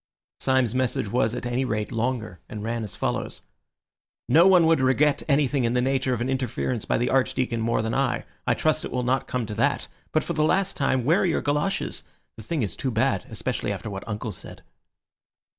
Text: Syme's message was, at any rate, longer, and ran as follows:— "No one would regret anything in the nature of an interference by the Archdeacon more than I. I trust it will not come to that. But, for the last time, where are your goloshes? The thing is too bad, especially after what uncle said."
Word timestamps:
Syme's 0.39 0.73
message 0.73 1.09
was, 1.11 1.35
at 1.35 1.45
any 1.45 1.63
rate, 1.63 1.91
longer, 1.91 2.39
and 2.49 2.63
ran 2.63 2.83
as 2.83 2.95
follows:— 2.95 3.43
"No 4.27 4.47
one 4.47 4.65
would 4.65 4.79
regret 4.81 5.21
anything 5.29 5.63
in 5.63 5.75
the 5.75 5.79
nature 5.79 6.11
of 6.11 6.21
an 6.21 6.27
interference 6.27 6.85
by 6.85 6.97
the 6.97 7.11
Archdeacon 7.11 7.61
more 7.61 7.83
than 7.83 7.93
I. 7.93 8.25
I 8.47 8.55
trust 8.55 8.83
it 8.83 8.89
will 8.89 9.03
not 9.03 9.27
come 9.27 9.45
to 9.45 9.53
that. 9.53 9.87
But, 10.11 10.23
for 10.23 10.33
the 10.33 10.41
last 10.43 10.75
time, 10.75 11.05
where 11.05 11.19
are 11.19 11.25
your 11.27 11.41
goloshes? 11.43 12.03
The 12.35 12.41
thing 12.41 12.63
is 12.63 12.75
too 12.75 12.89
bad, 12.89 13.27
especially 13.29 13.71
after 13.71 13.91
what 13.91 14.03
uncle 14.07 14.31
said." 14.31 14.63